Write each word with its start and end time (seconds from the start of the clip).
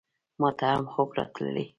ماته 0.41 0.65
هم 0.73 0.83
خوب 0.93 1.09
راتلی! 1.17 1.65